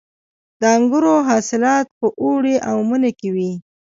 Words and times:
د 0.59 0.61
انګورو 0.75 1.15
حاصلات 1.27 1.85
په 1.99 2.07
اوړي 2.21 2.55
او 2.69 2.77
مني 2.89 3.11
کې 3.19 3.29
وي. 3.35 3.51